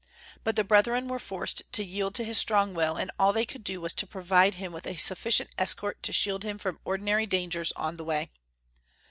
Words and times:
But 0.43 0.55
the 0.55 0.63
brethren 0.63 1.07
were 1.07 1.19
forced 1.19 1.61
to 1.73 1.85
yield 1.85 2.15
to 2.15 2.23
his 2.23 2.39
strong 2.39 2.73
will, 2.73 2.95
and 2.97 3.11
all 3.19 3.31
they 3.31 3.45
could 3.45 3.63
do 3.63 3.79
was 3.79 3.93
to 3.93 4.07
provide 4.07 4.55
him 4.55 4.71
with 4.71 4.87
a 4.87 4.95
sufficient 4.95 5.51
escort 5.59 6.01
to 6.01 6.11
shield 6.11 6.41
him 6.41 6.57
from 6.57 6.79
ordinary 6.85 7.27
dangers 7.27 7.71
on 7.73 7.97
the 7.97 8.03
way. 8.05 8.31